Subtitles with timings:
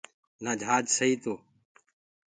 [0.43, 1.33] نآ جھاج سئٚ تو